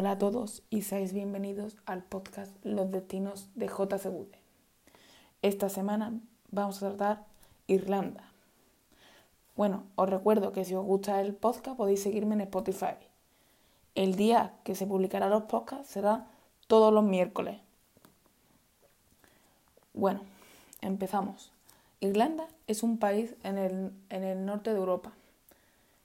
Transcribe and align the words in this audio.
Hola 0.00 0.12
a 0.12 0.18
todos 0.18 0.62
y 0.70 0.82
seáis 0.82 1.12
bienvenidos 1.12 1.76
al 1.84 2.04
podcast 2.04 2.54
Los 2.64 2.92
Destinos 2.92 3.48
de 3.56 3.66
JCV. 3.66 4.28
Esta 5.42 5.68
semana 5.68 6.20
vamos 6.52 6.80
a 6.80 6.90
tratar 6.90 7.24
Irlanda. 7.66 8.22
Bueno, 9.56 9.82
os 9.96 10.08
recuerdo 10.08 10.52
que 10.52 10.64
si 10.64 10.76
os 10.76 10.84
gusta 10.84 11.20
el 11.20 11.34
podcast 11.34 11.76
podéis 11.76 12.00
seguirme 12.00 12.36
en 12.36 12.42
Spotify. 12.42 12.94
El 13.96 14.14
día 14.14 14.54
que 14.62 14.76
se 14.76 14.86
publicarán 14.86 15.30
los 15.30 15.42
podcasts 15.42 15.88
será 15.88 16.28
todos 16.68 16.94
los 16.94 17.02
miércoles. 17.02 17.58
Bueno, 19.94 20.20
empezamos. 20.80 21.50
Irlanda 21.98 22.46
es 22.68 22.84
un 22.84 22.98
país 22.98 23.34
en 23.42 23.58
el, 23.58 23.90
en 24.10 24.22
el 24.22 24.46
norte 24.46 24.72
de 24.72 24.78
Europa 24.78 25.10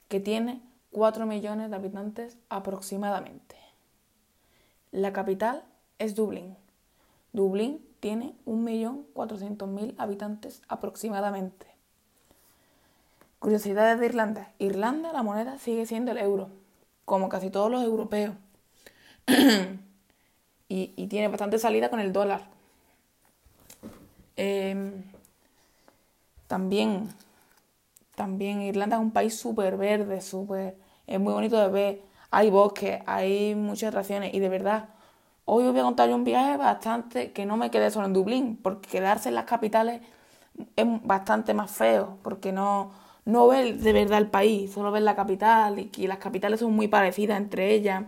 que 0.07 0.19
tiene 0.19 0.63
4 0.93 1.27
millones 1.27 1.69
de 1.69 1.75
habitantes 1.75 2.39
aproximadamente. 2.49 3.62
La 4.93 5.11
capital 5.11 5.63
es 5.97 6.13
Dublín. 6.13 6.55
Dublín 7.31 7.83
tiene 7.99 8.35
1.400.000 8.45 9.95
habitantes 9.97 10.61
aproximadamente. 10.67 11.65
Curiosidades 13.39 13.99
de 13.99 14.05
Irlanda. 14.05 14.51
Irlanda 14.59 15.11
la 15.11 15.23
moneda 15.23 15.57
sigue 15.57 15.87
siendo 15.87 16.11
el 16.11 16.19
euro, 16.19 16.49
como 17.05 17.27
casi 17.27 17.49
todos 17.49 17.71
los 17.71 17.83
europeos. 17.83 18.35
y, 20.69 21.07
tiene 21.07 21.27
bastante 21.27 21.57
salida 21.57 21.89
con 21.89 21.99
el 21.99 22.13
dólar. 22.13 22.43
Em, 24.35 25.05
también, 26.45 27.09
también 28.13 28.61
Irlanda 28.61 28.97
es 28.97 29.01
un 29.01 29.11
país 29.11 29.35
súper 29.35 29.75
verde, 29.75 30.21
súper... 30.21 30.77
Es 31.07 31.19
muy 31.19 31.33
bonito 31.33 31.57
de 31.57 31.67
ver 31.69 32.12
hay 32.33 32.49
bosques, 32.49 33.01
hay 33.05 33.53
muchas 33.53 33.89
atracciones 33.89 34.33
y 34.33 34.39
de 34.39 34.49
verdad, 34.49 34.89
hoy 35.45 35.65
os 35.65 35.71
voy 35.71 35.81
a 35.81 35.83
contar 35.83 36.09
un 36.09 36.23
viaje 36.23 36.57
bastante 36.57 37.31
que 37.31 37.45
no 37.45 37.57
me 37.57 37.69
quedé 37.69 37.91
solo 37.91 38.07
en 38.07 38.13
Dublín, 38.13 38.57
porque 38.57 38.89
quedarse 38.89 39.29
en 39.29 39.35
las 39.35 39.45
capitales 39.45 40.01
es 40.75 40.85
bastante 41.03 41.53
más 41.53 41.71
feo, 41.71 42.17
porque 42.23 42.51
no, 42.51 42.91
no 43.25 43.47
ves 43.47 43.83
de 43.83 43.93
verdad 43.93 44.17
el 44.17 44.27
país, 44.27 44.71
solo 44.73 44.91
ves 44.91 45.03
la 45.03 45.15
capital 45.15 45.77
y, 45.77 45.91
y 45.95 46.07
las 46.07 46.17
capitales 46.17 46.59
son 46.59 46.73
muy 46.73 46.87
parecidas 46.87 47.37
entre 47.37 47.71
ellas 47.71 48.05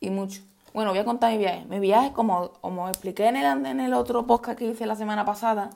y 0.00 0.10
mucho. 0.10 0.42
Bueno, 0.74 0.90
voy 0.90 0.98
a 0.98 1.04
contar 1.04 1.32
mi 1.32 1.38
viaje. 1.38 1.64
Mi 1.66 1.78
viaje, 1.78 2.12
como, 2.12 2.52
como 2.60 2.88
expliqué 2.88 3.28
en 3.28 3.36
el, 3.36 3.64
en 3.64 3.80
el 3.80 3.94
otro 3.94 4.26
podcast 4.26 4.58
que 4.58 4.66
hice 4.66 4.86
la 4.86 4.96
semana 4.96 5.24
pasada, 5.24 5.70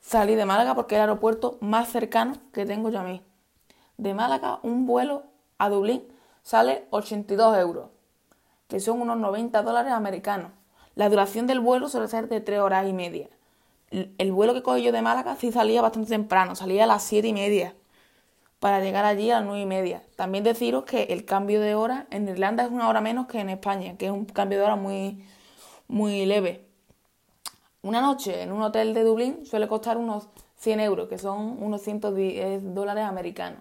salí 0.00 0.36
de 0.36 0.46
Málaga 0.46 0.76
porque 0.76 0.94
es 0.94 0.98
el 0.98 1.02
aeropuerto 1.02 1.58
más 1.60 1.88
cercano 1.88 2.34
que 2.52 2.64
tengo 2.64 2.88
yo 2.88 3.00
a 3.00 3.02
mí. 3.02 3.20
De 3.98 4.14
Málaga, 4.14 4.60
un 4.62 4.86
vuelo 4.86 5.24
a 5.58 5.68
Dublín 5.68 6.02
sale 6.42 6.86
82 6.90 7.58
euros, 7.58 7.90
que 8.68 8.80
son 8.80 9.00
unos 9.00 9.18
90 9.18 9.62
dólares 9.62 9.92
americanos. 9.92 10.52
La 10.94 11.08
duración 11.08 11.46
del 11.46 11.60
vuelo 11.60 11.88
suele 11.88 12.08
ser 12.08 12.28
de 12.28 12.40
3 12.40 12.60
horas 12.60 12.88
y 12.88 12.92
media. 12.92 13.28
El 13.90 14.32
vuelo 14.32 14.54
que 14.54 14.62
cogí 14.62 14.82
yo 14.82 14.92
de 14.92 15.02
Málaga 15.02 15.36
sí 15.36 15.52
salía 15.52 15.82
bastante 15.82 16.08
temprano, 16.08 16.56
salía 16.56 16.84
a 16.84 16.86
las 16.86 17.02
7 17.02 17.28
y 17.28 17.32
media, 17.32 17.74
para 18.58 18.80
llegar 18.80 19.04
allí 19.04 19.30
a 19.30 19.40
las 19.40 19.46
9 19.46 19.60
y 19.60 19.66
media. 19.66 20.02
También 20.16 20.44
deciros 20.44 20.84
que 20.84 21.04
el 21.04 21.24
cambio 21.24 21.60
de 21.60 21.74
hora 21.74 22.06
en 22.10 22.28
Irlanda 22.28 22.64
es 22.64 22.70
una 22.70 22.88
hora 22.88 23.00
menos 23.00 23.26
que 23.26 23.40
en 23.40 23.50
España, 23.50 23.96
que 23.96 24.06
es 24.06 24.12
un 24.12 24.24
cambio 24.24 24.58
de 24.58 24.64
hora 24.64 24.76
muy, 24.76 25.24
muy 25.88 26.24
leve. 26.26 26.66
Una 27.82 28.00
noche 28.00 28.42
en 28.42 28.52
un 28.52 28.62
hotel 28.62 28.94
de 28.94 29.04
Dublín 29.04 29.46
suele 29.46 29.68
costar 29.68 29.96
unos 29.98 30.28
100 30.56 30.80
euros, 30.80 31.08
que 31.08 31.18
son 31.18 31.62
unos 31.62 31.82
110 31.82 32.74
dólares 32.74 33.04
americanos. 33.04 33.60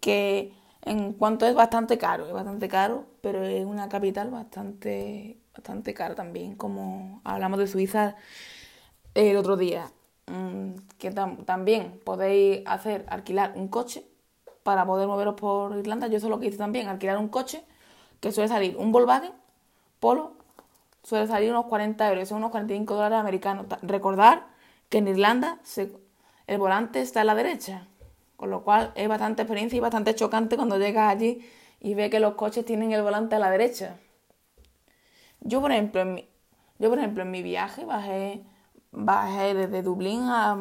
Que 0.00 0.52
en 0.82 1.12
cuanto 1.12 1.46
es 1.46 1.54
bastante 1.54 1.98
caro, 1.98 2.26
es 2.26 2.32
bastante 2.32 2.68
caro, 2.68 3.06
pero 3.20 3.44
es 3.44 3.64
una 3.64 3.88
capital 3.88 4.30
bastante, 4.30 5.38
bastante 5.54 5.94
cara 5.94 6.14
también, 6.14 6.56
como 6.56 7.20
hablamos 7.24 7.58
de 7.58 7.66
Suiza 7.66 8.16
el 9.14 9.36
otro 9.36 9.56
día. 9.56 9.90
Mm, 10.26 10.74
que 10.98 11.10
también 11.10 12.00
podéis 12.04 12.62
hacer, 12.66 13.04
alquilar 13.08 13.54
un 13.56 13.68
coche 13.68 14.06
para 14.62 14.86
poder 14.86 15.08
moveros 15.08 15.34
por 15.34 15.76
Irlanda. 15.76 16.06
Yo 16.06 16.18
eso 16.18 16.26
es 16.26 16.30
lo 16.30 16.38
que 16.38 16.46
hice 16.46 16.58
también, 16.58 16.88
alquilar 16.88 17.18
un 17.18 17.28
coche 17.28 17.64
que 18.20 18.32
suele 18.32 18.48
salir 18.48 18.76
un 18.76 18.92
Volkswagen 18.92 19.32
Polo, 19.98 20.34
suele 21.02 21.26
salir 21.26 21.50
unos 21.50 21.66
40 21.66 22.08
euros, 22.08 22.28
son 22.28 22.38
unos 22.38 22.50
45 22.52 22.94
dólares 22.94 23.18
americanos. 23.18 23.66
Recordar 23.82 24.46
que 24.88 24.98
en 24.98 25.08
Irlanda 25.08 25.58
el 26.46 26.58
volante 26.58 27.00
está 27.00 27.22
a 27.22 27.24
la 27.24 27.34
derecha, 27.34 27.86
con 28.40 28.48
lo 28.48 28.62
cual 28.62 28.90
es 28.94 29.06
bastante 29.06 29.42
experiencia 29.42 29.76
y 29.76 29.80
bastante 29.80 30.14
chocante 30.14 30.56
cuando 30.56 30.78
llegas 30.78 31.12
allí 31.12 31.46
y 31.78 31.92
ves 31.92 32.10
que 32.10 32.20
los 32.20 32.36
coches 32.36 32.64
tienen 32.64 32.90
el 32.90 33.02
volante 33.02 33.36
a 33.36 33.38
la 33.38 33.50
derecha. 33.50 33.98
Yo, 35.40 35.60
por 35.60 35.72
ejemplo, 35.72 36.00
en 36.00 36.14
mi, 36.14 36.28
yo, 36.78 36.88
por 36.88 36.98
ejemplo, 36.98 37.22
en 37.22 37.30
mi 37.30 37.42
viaje 37.42 37.84
bajé, 37.84 38.42
bajé 38.92 39.52
desde 39.52 39.82
Dublín 39.82 40.22
a, 40.22 40.56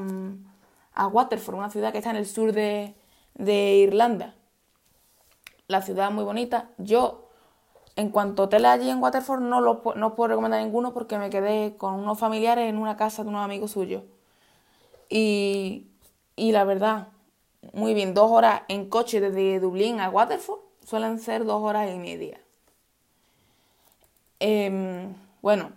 a 0.91 1.07
Waterford, 1.07 1.55
una 1.55 1.69
ciudad 1.69 1.93
que 1.93 1.99
está 1.99 2.09
en 2.09 2.17
el 2.17 2.25
sur 2.25 2.51
de, 2.51 2.95
de 3.35 3.75
Irlanda. 3.77 4.35
La 5.67 5.81
ciudad 5.81 6.11
muy 6.11 6.25
bonita. 6.25 6.71
Yo, 6.79 7.29
en 7.95 8.09
cuanto 8.09 8.41
a 8.41 8.45
hoteles 8.47 8.71
allí 8.71 8.89
en 8.89 9.01
Waterford, 9.01 9.39
no, 9.39 9.61
lo, 9.61 9.83
no 9.95 10.07
os 10.07 10.13
puedo 10.15 10.27
recomendar 10.27 10.61
ninguno 10.61 10.93
porque 10.93 11.17
me 11.17 11.29
quedé 11.29 11.77
con 11.77 11.93
unos 11.93 12.19
familiares 12.19 12.67
en 12.67 12.77
una 12.77 12.97
casa 12.97 13.23
de 13.23 13.29
unos 13.29 13.45
amigos 13.45 13.71
suyos. 13.71 14.03
Y, 15.07 15.87
y 16.35 16.51
la 16.51 16.65
verdad, 16.65 17.07
muy 17.73 17.93
bien, 17.93 18.13
dos 18.13 18.31
horas 18.31 18.61
en 18.67 18.89
coche 18.89 19.19
desde 19.21 19.59
Dublín 19.59 19.99
a 19.99 20.09
Waterford 20.09 20.59
suelen 20.85 21.19
ser 21.19 21.45
dos 21.45 21.61
horas 21.61 21.89
y 21.93 21.97
media. 21.97 22.39
Em, 24.39 25.13
bueno, 25.41 25.71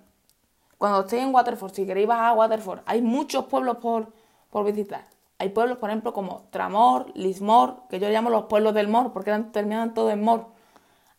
cuando 0.78 1.00
estéis 1.00 1.22
en 1.22 1.34
Waterford, 1.34 1.74
si 1.74 1.86
queréis 1.86 2.06
bajar 2.06 2.30
a 2.30 2.34
Waterford, 2.34 2.80
hay 2.86 3.02
muchos 3.02 3.46
pueblos 3.46 3.78
por, 3.78 4.12
por 4.50 4.64
visitar. 4.64 5.06
Hay 5.38 5.48
pueblos, 5.48 5.78
por 5.78 5.90
ejemplo, 5.90 6.12
como 6.12 6.46
Tramor, 6.50 7.10
Lismore, 7.16 7.74
que 7.90 7.98
yo 7.98 8.08
llamo 8.08 8.30
los 8.30 8.44
pueblos 8.44 8.74
del 8.74 8.86
Mor, 8.88 9.12
porque 9.12 9.36
terminan 9.52 9.92
todos 9.92 10.12
en 10.12 10.22
Mor. 10.22 10.46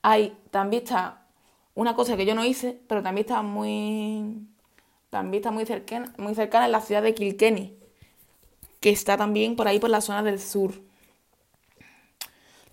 Hay, 0.01 0.37
también 0.49 0.83
está 0.83 1.23
una 1.75 1.95
cosa 1.95 2.15
que 2.15 2.25
yo 2.25 2.33
no 2.33 2.45
hice, 2.45 2.79
pero 2.87 3.03
también 3.03 3.25
está 3.25 3.41
muy, 3.41 4.47
también 5.09 5.41
está 5.41 5.51
muy 5.51 5.65
cercana, 5.65 6.13
muy 6.17 6.35
cercana 6.35 6.67
en 6.67 6.71
la 6.71 6.81
ciudad 6.81 7.01
de 7.01 7.13
Kilkenny, 7.13 7.77
que 8.83 8.89
está 8.89 9.15
también 9.15 9.55
por 9.55 9.69
ahí 9.69 9.79
por 9.79 9.89
la 9.89 10.01
zona 10.01 10.23
del 10.23 10.41
sur. 10.41 10.73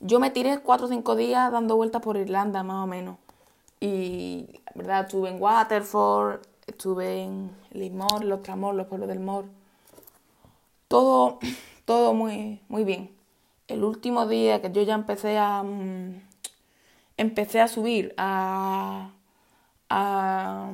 Yo 0.00 0.19
me 0.19 0.31
tiré 0.31 0.59
cuatro 0.59 0.87
o 0.87 0.88
cinco 0.88 1.15
días 1.15 1.53
dando 1.53 1.76
vueltas 1.76 2.03
por 2.03 2.16
Irlanda, 2.16 2.65
más 2.65 2.82
o 2.82 2.87
menos. 2.88 3.19
Y 3.78 4.60
verdad, 4.75 5.03
estuve 5.03 5.28
en 5.28 5.41
Waterford, 5.41 6.41
estuve 6.66 7.22
en 7.22 7.53
Lismore, 7.71 8.26
los 8.26 8.43
Tramor, 8.43 8.75
los 8.75 8.88
pueblos 8.88 9.09
del 9.09 9.21
Mor. 9.21 9.44
Todo, 10.88 11.38
todo 11.84 12.12
muy, 12.12 12.60
muy 12.66 12.82
bien. 12.82 13.16
El 13.69 13.84
último 13.84 14.27
día 14.27 14.60
que 14.60 14.72
yo 14.72 14.82
ya 14.82 14.94
empecé 14.94 15.38
a. 15.38 15.62
Mm, 15.62 16.22
empecé 17.19 17.60
a 17.60 17.69
subir 17.69 18.15
a. 18.16 19.12
a 19.88 20.71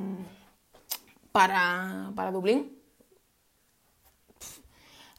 para, 1.31 2.11
para 2.15 2.31
Dublín 2.31 2.76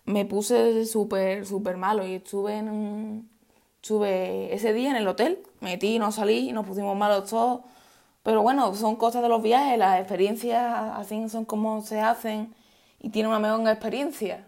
me 0.08 0.24
puse 0.24 0.86
súper, 0.86 1.46
súper 1.46 1.76
malo 1.76 2.06
y 2.06 2.14
estuve 2.14 2.56
en 2.56 3.28
estuve 3.82 4.54
ese 4.54 4.72
día 4.72 4.90
en 4.90 4.96
el 4.96 5.06
hotel, 5.06 5.42
metí, 5.60 5.98
no 5.98 6.12
salí, 6.12 6.52
nos 6.52 6.66
pusimos 6.66 6.96
malos 6.96 7.30
todos, 7.30 7.60
pero 8.22 8.42
bueno, 8.42 8.74
son 8.74 8.96
cosas 8.96 9.22
de 9.22 9.28
los 9.28 9.42
viajes, 9.42 9.78
las 9.78 10.00
experiencias 10.00 10.62
así 10.96 11.28
son 11.28 11.44
como 11.44 11.82
se 11.82 12.00
hacen 12.00 12.54
y 13.00 13.10
tiene 13.10 13.28
una 13.28 13.38
mejor 13.38 13.68
experiencia. 13.68 14.46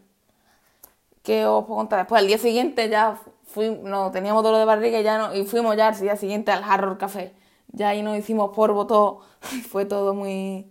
Que 1.22 1.47
os 1.47 1.65
puedo 1.66 1.78
contar 1.78 2.00
después, 2.00 2.20
al 2.20 2.26
día 2.28 2.38
siguiente 2.38 2.88
ya 2.88 3.20
fui, 3.44 3.70
no, 3.82 4.10
teníamos 4.10 4.43
dolor 4.43 4.60
de 4.60 4.65
barriga 4.65 5.00
y, 5.00 5.03
ya 5.04 5.19
no, 5.19 5.34
y 5.34 5.44
fuimos 5.44 5.76
ya 5.76 5.88
al 5.88 6.00
día 6.00 6.16
siguiente 6.16 6.53
al 6.53 6.65
Harrow 6.65 6.99
Café. 6.99 7.34
Ya 7.69 7.90
ahí 7.90 8.02
nos 8.02 8.19
hicimos 8.19 8.52
polvo 8.55 8.87
todo, 8.87 9.20
fue 9.70 9.85
todo 9.85 10.14
muy, 10.14 10.67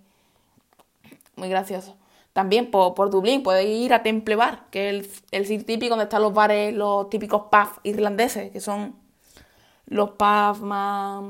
muy 1.36 1.50
gracioso. 1.50 1.99
También 2.34 2.72
por, 2.72 2.94
por 2.94 3.10
Dublín 3.10 3.44
podéis 3.44 3.86
ir 3.86 3.94
a 3.94 4.04
Temple 4.04 4.36
Bar, 4.36 4.66
que 4.72 4.90
es 4.98 5.24
el, 5.32 5.46
sitio 5.46 5.66
típico 5.66 5.90
donde 5.92 6.04
están 6.04 6.22
los 6.22 6.34
bares, 6.34 6.74
los 6.74 7.10
típicos 7.10 7.44
pubs 7.52 7.80
irlandeses, 7.84 8.52
que 8.52 8.60
son 8.60 8.96
los 9.88 10.12
pubs 10.12 10.62
más, 10.62 11.24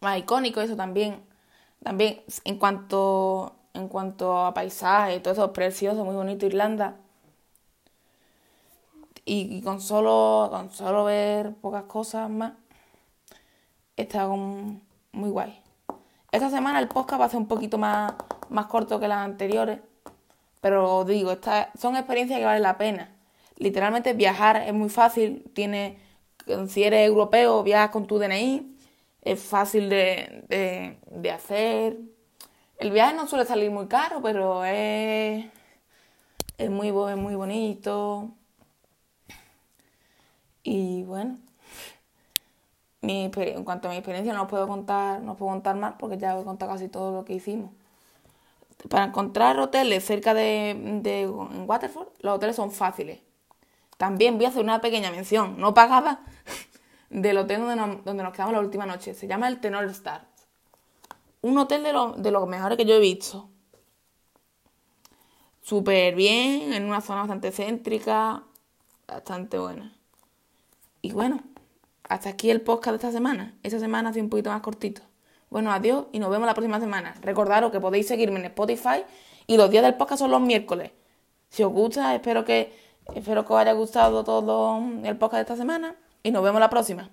más 0.00 0.18
icónicos, 0.18 0.64
eso 0.64 0.76
también. 0.76 1.22
También 1.82 2.20
en 2.44 2.58
cuanto, 2.58 3.54
en 3.74 3.88
cuanto 3.88 4.36
a 4.38 4.54
paisaje, 4.54 5.20
todo 5.20 5.32
eso 5.32 5.44
es 5.46 5.50
precioso, 5.52 6.04
muy 6.04 6.16
bonito 6.16 6.46
Irlanda. 6.46 6.96
Y, 9.24 9.60
con, 9.62 9.80
solo, 9.80 10.48
con 10.50 10.70
solo 10.72 11.04
ver 11.04 11.54
pocas 11.56 11.84
cosas 11.84 12.30
más, 12.30 12.52
está 13.96 14.26
muy 14.26 15.30
guay. 15.30 15.62
Esta 16.32 16.50
semana 16.50 16.78
el 16.78 16.88
podcast 16.88 17.20
va 17.20 17.24
a 17.26 17.28
ser 17.28 17.38
un 17.38 17.48
poquito 17.48 17.78
más, 17.78 18.14
más 18.50 18.66
corto 18.66 19.00
que 19.00 19.08
las 19.08 19.18
anteriores, 19.18 19.80
pero 20.60 21.04
digo, 21.04 21.32
estas 21.32 21.68
son 21.78 21.96
experiencias 21.96 22.38
que 22.38 22.44
valen 22.44 22.62
la 22.62 22.78
pena. 22.78 23.14
Literalmente 23.56 24.12
viajar 24.12 24.56
es 24.56 24.74
muy 24.74 24.88
fácil, 24.88 25.44
tiene, 25.54 25.98
si 26.68 26.84
eres 26.84 27.06
europeo, 27.06 27.62
viajas 27.62 27.90
con 27.90 28.06
tu 28.06 28.18
DNI, 28.18 28.76
es 29.22 29.42
fácil 29.42 29.88
de, 29.88 30.96
de, 31.10 31.30
hacer. 31.30 31.98
El 32.78 32.90
viaje 32.92 33.14
no 33.14 33.26
suele 33.26 33.44
salir 33.44 33.70
muy 33.70 33.86
caro, 33.88 34.22
pero 34.22 34.64
es, 34.64 35.46
es, 36.58 36.70
muy, 36.70 36.88
es 36.88 37.16
muy 37.16 37.34
bonito. 37.34 38.30
Y 40.62 41.02
bueno, 41.04 41.38
mi, 43.00 43.30
en 43.34 43.64
cuanto 43.64 43.88
a 43.88 43.90
mi 43.90 43.96
experiencia 43.96 44.32
no 44.34 44.42
os 44.42 44.48
puedo 44.48 44.66
contar, 44.68 45.20
no 45.22 45.36
puedo 45.36 45.52
contar 45.52 45.76
más 45.76 45.94
porque 45.98 46.18
ya 46.18 46.36
os 46.36 46.42
he 46.42 46.44
contado 46.44 46.72
casi 46.72 46.88
todo 46.88 47.12
lo 47.12 47.24
que 47.24 47.34
hicimos. 47.34 47.70
Para 48.88 49.04
encontrar 49.04 49.58
hoteles 49.58 50.04
cerca 50.04 50.34
de, 50.34 51.00
de 51.02 51.28
Waterford, 51.28 52.08
los 52.20 52.36
hoteles 52.36 52.56
son 52.56 52.70
fáciles. 52.70 53.20
También 53.96 54.36
voy 54.36 54.46
a 54.46 54.50
hacer 54.50 54.62
una 54.62 54.80
pequeña 54.80 55.10
mención, 55.10 55.58
no 55.58 55.74
pagada, 55.74 56.24
del 57.10 57.38
hotel 57.38 57.60
donde 57.60 57.76
nos, 57.76 58.04
donde 58.04 58.22
nos 58.22 58.32
quedamos 58.32 58.54
la 58.54 58.60
última 58.60 58.86
noche. 58.86 59.14
Se 59.14 59.26
llama 59.26 59.48
el 59.48 59.60
Tenor 59.60 59.84
Stars. 59.86 60.24
Un 61.42 61.58
hotel 61.58 61.82
de, 61.82 61.92
lo, 61.92 62.12
de 62.12 62.30
los 62.30 62.46
mejores 62.48 62.78
que 62.78 62.84
yo 62.84 62.94
he 62.94 63.00
visto. 63.00 63.48
Súper 65.60 66.14
bien, 66.14 66.72
en 66.72 66.84
una 66.84 67.00
zona 67.00 67.20
bastante 67.20 67.50
céntrica, 67.50 68.44
bastante 69.06 69.58
buena. 69.58 69.92
Y 71.02 71.12
bueno, 71.12 71.42
hasta 72.04 72.30
aquí 72.30 72.50
el 72.50 72.60
podcast 72.60 72.92
de 72.92 72.96
esta 72.96 73.12
semana. 73.12 73.58
Esta 73.62 73.78
semana 73.78 74.10
ha 74.10 74.12
sido 74.12 74.24
un 74.24 74.30
poquito 74.30 74.50
más 74.50 74.62
cortito. 74.62 75.02
Bueno, 75.50 75.72
adiós 75.72 76.06
y 76.12 76.18
nos 76.18 76.30
vemos 76.30 76.46
la 76.46 76.54
próxima 76.54 76.80
semana. 76.80 77.14
Recordaros 77.22 77.72
que 77.72 77.80
podéis 77.80 78.06
seguirme 78.06 78.38
en 78.38 78.46
Spotify 78.46 79.04
y 79.46 79.56
los 79.56 79.70
días 79.70 79.82
del 79.82 79.94
podcast 79.94 80.20
son 80.20 80.30
los 80.30 80.40
miércoles. 80.40 80.92
Si 81.48 81.62
os 81.62 81.72
gusta, 81.72 82.14
espero 82.14 82.44
que, 82.44 82.72
espero 83.14 83.44
que 83.46 83.52
os 83.52 83.58
haya 83.58 83.72
gustado 83.72 84.24
todo 84.24 84.80
el 85.04 85.16
podcast 85.16 85.36
de 85.36 85.42
esta 85.42 85.56
semana 85.56 85.96
y 86.22 86.30
nos 86.30 86.42
vemos 86.42 86.60
la 86.60 86.68
próxima. 86.68 87.10